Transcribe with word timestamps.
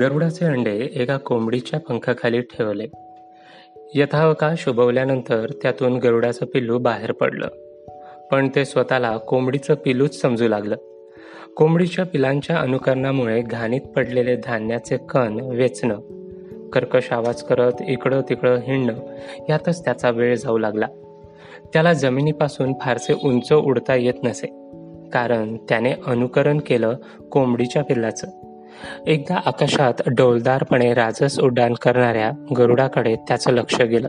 गरुडाचे 0.00 0.44
अंडे 0.44 0.90
एका 0.94 1.16
कोंबडीच्या 1.16 1.80
पंखाखाली 1.80 2.40
ठेवले. 2.40 2.84
यथावकाश 3.94 4.58
शुभवल्यानंतर 4.58 5.50
त्यातून 5.62 5.96
गरुडाचं 5.96 6.46
पिल्लू 6.46 6.78
बाहेर 6.78 7.12
पडलं. 7.12 7.48
पण 8.30 8.48
ते 8.54 8.64
स्वतःला 8.64 9.16
कोंबडीचं 9.16 9.74
पिल्लूच 9.74 10.20
समजू 10.20 10.48
लागलं. 10.48 10.76
कोंबडीच्या 11.56 12.04
पिलांच्या 12.04 12.56
अनुकरणामुळे 12.56 13.42
घाणीत 13.42 13.80
पडलेले 13.80 14.36
धान्याचे 14.36 14.96
कण 14.96 15.40
वेचणं 15.40 16.00
कर्कश 16.70 17.12
आवाज 17.12 17.42
करत 17.42 17.72
इकडं 17.88 18.20
तिकडं 18.20 18.56
हिंडणं 18.56 18.94
यातच 19.48 19.84
त्याचा 19.84 20.10
वेळ 20.10 20.36
जाऊ 20.36 20.58
लागला. 20.58 20.86
त्याला 21.72 21.92
जमिनीपासून 21.92 22.72
फारसे 22.80 23.14
उंच 23.24 23.52
उडता 23.52 23.94
येत 23.94 24.24
नसे 24.24 24.46
कारण 25.12 25.56
त्याने 25.56 25.92
अनुकरण 26.06 26.58
केलं 26.58 26.96
कोंबडीच्या 27.30 27.84
पिल्लाचं 27.84 28.26
एकदा 29.06 29.40
आकाशात 29.46 29.94
डौलदारपणे 30.06 30.94
राजस 30.94 31.40
उड्डाण 31.40 31.74
करणाऱ्या 31.74 32.30
गरुडाकडे 32.58 33.16
त्याचं 33.16 33.50
लक्ष 33.50 33.80
गेलं. 33.80 34.08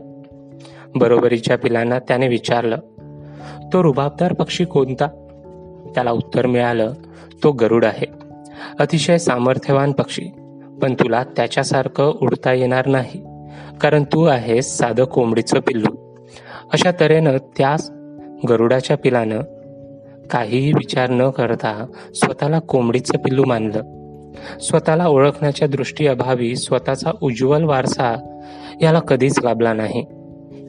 बरोबरीच्या 0.94 1.58
पिलांना 1.58 1.98
त्याने 1.98 2.28
विचारलं 2.28 2.76
तो 3.72 3.82
रुबाबदार 3.82 4.32
पक्षी 4.32 4.64
कोणता? 4.64 5.06
त्याला 5.94 6.10
उत्तर 6.10 6.46
मिळालं 6.46 6.92
तो 7.42 7.52
गरुड 7.52 7.84
आहे. 7.84 8.06
अतिशय 8.78 9.18
सामर्थ्यवान 9.18 9.92
पक्षी 9.92 10.22
पण 10.82 10.94
तुला 10.94 11.24
त्याच्यासारखं 11.24 12.04
उडता 12.04 12.52
येणार 12.52 12.86
नाही 12.86 13.24
कारण 13.80 14.04
तू 14.04 14.24
आहेस 14.24 14.78
साधं 14.78 15.04
कोंबडीचं 15.04 15.60
पिल्लू. 15.60 16.18
अशा 16.72 16.90
तऱ्हेनं 17.00 17.36
त्या 17.56 17.76
गरुडाच्या 18.48 18.96
पिलानं 18.96 19.40
काहीही 20.30 20.72
विचार 20.72 21.10
न 21.10 21.30
करता 21.30 21.86
स्वतःला 22.14 22.58
कोंबडीचं 22.58 23.18
पिल्लू 23.18 23.44
मानलं. 23.46 23.97
स्वतःला 24.60 25.06
ओळखण्याच्या 25.06 25.68
दृष्टी 25.68 26.06
अभावी 26.06 26.56
स्वतःचा 26.56 27.10
उज्ज्वल 27.20 27.64
वारसा 27.64 28.36
याला 28.82 28.98
कधीच 28.98 29.38
लाभला 29.38 29.72
नाही. 29.72 30.06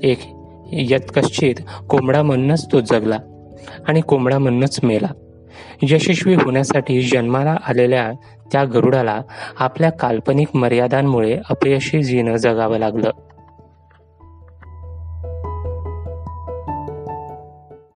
एक 0.04 0.20
यत्कश्चित 0.72 1.56
कोंबडा 1.90 2.22
म्हणूनच 2.22 2.72
तो 2.72 2.80
जगला 2.80 3.18
आणि 3.88 4.02
कोंबडा 4.02 4.38
म्हणूनच 4.38 4.80
मेला. 4.84 5.08
यशस्वी 5.82 6.36
होण्यासाठी 6.36 7.02
जन्माला 7.02 7.56
आलेल्या 7.68 8.12
त्या 8.52 8.64
गरुडाला 8.64 9.22
आपल्या 9.60 9.92
काल्पनिक 9.92 10.48
मर्यादांमुळे 10.54 11.38
अपयशी 11.50 12.04
जीनं 12.04 12.36
जगावं 12.36 12.78
लागलं. 12.78 13.10